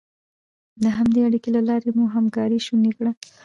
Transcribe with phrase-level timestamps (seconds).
[0.83, 3.11] د همدې اړیکې له لارې مو همکاري شونې کړه.